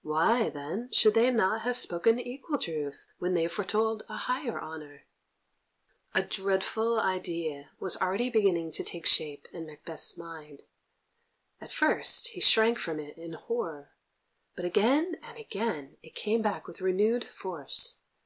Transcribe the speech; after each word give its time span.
Why, 0.00 0.48
then, 0.48 0.90
should 0.90 1.12
they 1.12 1.30
not 1.30 1.60
have 1.64 1.76
spoken 1.76 2.18
equal 2.18 2.56
truth 2.56 3.04
when 3.18 3.34
they 3.34 3.46
foretold 3.46 4.04
a 4.08 4.16
higher 4.16 4.58
honour? 4.58 5.04
A 6.14 6.22
dreadful 6.22 6.98
idea 6.98 7.68
was 7.78 7.98
already 7.98 8.30
beginning 8.30 8.70
to 8.72 8.84
take 8.84 9.04
shape 9.04 9.46
in 9.52 9.66
Macbeth's 9.66 10.16
mind. 10.16 10.62
At 11.60 11.72
first 11.74 12.28
he 12.28 12.40
shrank 12.40 12.78
from 12.78 12.98
it 13.00 13.18
in 13.18 13.34
horror, 13.34 13.90
but 14.56 14.64
again 14.64 15.18
and 15.22 15.36
again 15.36 15.98
it 16.02 16.14
came 16.14 16.40
back 16.40 16.66
with 16.66 16.80
renewed 16.80 17.24
force. 17.26 17.98